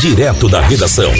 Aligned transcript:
Direto 0.00 0.48
da 0.48 0.62
redação. 0.62 1.12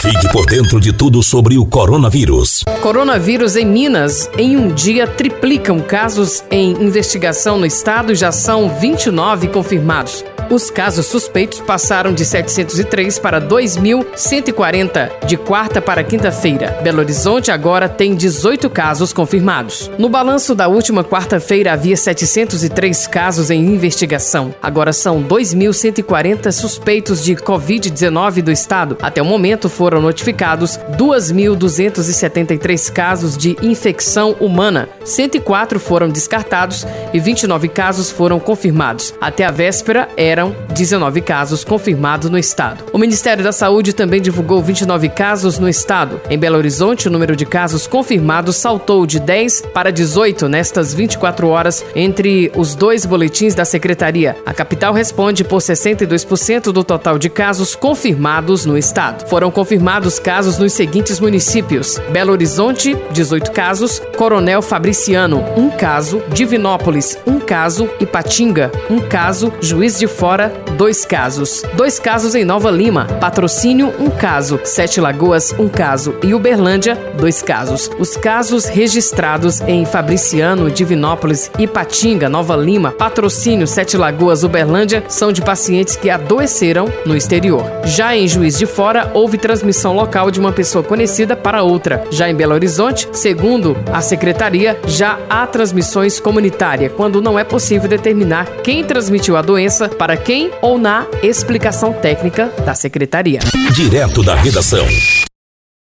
Fique 0.00 0.30
por 0.30 0.46
dentro 0.46 0.80
de 0.80 0.92
tudo 0.92 1.24
sobre 1.24 1.58
o 1.58 1.66
coronavírus. 1.66 2.62
Coronavírus 2.80 3.56
em 3.56 3.66
Minas. 3.66 4.30
Em 4.38 4.56
um 4.56 4.68
dia, 4.68 5.08
triplicam 5.08 5.80
casos 5.80 6.44
em 6.48 6.70
investigação 6.70 7.58
no 7.58 7.66
estado 7.66 8.12
e 8.12 8.14
já 8.14 8.30
são 8.30 8.68
29 8.68 9.48
confirmados. 9.48 10.24
Os 10.48 10.70
casos 10.70 11.06
suspeitos 11.06 11.60
passaram 11.60 12.14
de 12.14 12.24
703 12.24 13.18
para 13.18 13.40
2.140 13.40 15.26
de 15.26 15.36
quarta 15.36 15.82
para 15.82 16.04
quinta-feira. 16.04 16.78
Belo 16.84 17.00
Horizonte 17.00 17.50
agora 17.50 17.88
tem 17.88 18.14
18 18.14 18.70
casos 18.70 19.12
confirmados. 19.12 19.90
No 19.98 20.08
balanço 20.08 20.54
da 20.54 20.68
última 20.68 21.02
quarta-feira 21.02 21.72
havia 21.72 21.96
703 21.96 23.08
casos 23.08 23.50
em 23.50 23.60
investigação. 23.60 24.54
Agora 24.62 24.92
são 24.92 25.20
2.140 25.20 26.52
suspeitos 26.52 27.24
de 27.24 27.34
Covid-19 27.34 28.40
do 28.40 28.52
estado. 28.52 28.96
Até 29.02 29.20
o 29.20 29.26
momento 29.26 29.68
foram 29.68 30.00
notificados 30.00 30.78
2.273 30.96 32.92
casos 32.92 33.36
de 33.36 33.56
infecção 33.60 34.36
humana. 34.38 34.88
104 35.04 35.80
foram 35.80 36.08
descartados 36.08 36.86
e 37.12 37.18
29 37.18 37.66
casos 37.68 38.12
foram 38.12 38.38
confirmados. 38.38 39.12
Até 39.20 39.44
a 39.44 39.50
véspera 39.50 40.08
era 40.16 40.35
eram 40.36 40.54
19 40.74 41.22
casos 41.22 41.64
confirmados 41.64 42.28
no 42.28 42.36
estado. 42.36 42.84
O 42.92 42.98
Ministério 42.98 43.42
da 43.42 43.52
Saúde 43.52 43.94
também 43.94 44.20
divulgou 44.20 44.62
29 44.62 45.08
casos 45.08 45.58
no 45.58 45.66
estado. 45.66 46.20
Em 46.28 46.38
Belo 46.38 46.58
Horizonte, 46.58 47.08
o 47.08 47.10
número 47.10 47.34
de 47.34 47.46
casos 47.46 47.86
confirmados 47.86 48.56
saltou 48.56 49.06
de 49.06 49.18
10 49.18 49.62
para 49.72 49.90
18 49.90 50.46
nestas 50.46 50.92
24 50.92 51.48
horas 51.48 51.82
entre 51.94 52.52
os 52.54 52.74
dois 52.74 53.06
boletins 53.06 53.54
da 53.54 53.64
secretaria. 53.64 54.36
A 54.44 54.52
capital 54.52 54.92
responde 54.92 55.42
por 55.42 55.58
62% 55.58 56.64
do 56.64 56.84
total 56.84 57.18
de 57.18 57.30
casos 57.30 57.74
confirmados 57.74 58.66
no 58.66 58.76
estado. 58.76 59.26
Foram 59.28 59.50
confirmados 59.50 60.18
casos 60.18 60.58
nos 60.58 60.74
seguintes 60.74 61.18
municípios: 61.18 61.98
Belo 62.12 62.32
Horizonte, 62.32 62.94
18 63.10 63.52
casos, 63.52 64.02
Coronel 64.16 64.62
Fabriciano, 64.62 65.44
um 65.56 65.68
caso, 65.70 66.22
Divinópolis, 66.32 67.18
um 67.26 67.38
caso, 67.38 67.88
Ipatinga, 68.00 68.72
um 68.90 68.98
caso, 68.98 69.52
Juiz 69.60 69.98
de 69.98 70.06
Fora 70.06 70.52
dois 70.76 71.04
casos. 71.04 71.62
Dois 71.74 71.98
casos 71.98 72.34
em 72.34 72.44
Nova 72.44 72.70
Lima. 72.70 73.06
Patrocínio, 73.18 73.92
um 73.98 74.10
caso. 74.10 74.60
Sete 74.64 75.00
Lagoas, 75.00 75.54
um 75.58 75.68
caso. 75.68 76.14
E 76.22 76.34
Uberlândia, 76.34 76.94
dois 77.18 77.42
casos. 77.42 77.90
Os 77.98 78.16
casos 78.16 78.66
registrados 78.66 79.60
em 79.62 79.84
Fabriciano, 79.86 80.70
Divinópolis, 80.70 81.50
Ipatinga, 81.58 82.28
Nova 82.28 82.54
Lima, 82.56 82.92
Patrocínio, 82.92 83.66
Sete 83.66 83.96
Lagoas, 83.96 84.44
Uberlândia 84.44 85.02
são 85.08 85.32
de 85.32 85.40
pacientes 85.40 85.96
que 85.96 86.10
adoeceram 86.10 86.92
no 87.06 87.16
exterior. 87.16 87.64
Já 87.84 88.14
em 88.14 88.28
Juiz 88.28 88.58
de 88.58 88.66
Fora, 88.66 89.10
houve 89.14 89.38
transmissão 89.38 89.94
local 89.94 90.30
de 90.30 90.38
uma 90.38 90.52
pessoa 90.52 90.84
conhecida 90.84 91.34
para 91.34 91.62
outra. 91.62 92.04
Já 92.10 92.28
em 92.28 92.34
Belo 92.34 92.54
Horizonte, 92.54 93.08
segundo 93.12 93.76
a 93.92 94.02
secretaria, 94.06 94.80
já 94.86 95.18
há 95.28 95.46
transmissões 95.46 96.18
comunitárias, 96.18 96.92
quando 96.92 97.20
não 97.20 97.38
é 97.38 97.44
possível 97.44 97.88
determinar 97.88 98.46
quem 98.62 98.82
transmitiu 98.82 99.36
a 99.36 99.42
doença 99.42 99.88
para 99.88 100.16
quem 100.16 100.50
ou 100.62 100.78
na 100.78 101.06
explicação 101.22 101.92
técnica 101.92 102.46
da 102.64 102.74
secretaria. 102.74 103.40
Direto 103.74 104.22
da 104.22 104.34
redação. 104.34 104.86